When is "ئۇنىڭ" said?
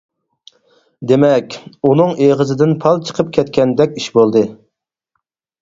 1.89-2.15